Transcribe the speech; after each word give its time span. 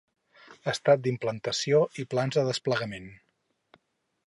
Estat 0.71 1.03
d'implantació 1.07 1.83
i 2.03 2.07
plans 2.15 2.39
de 2.41 2.47
desplegament. 2.51 3.09